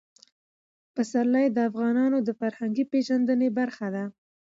[0.95, 4.03] پسرلی د افغانانو د فرهنګي پیژندنې برخه ده.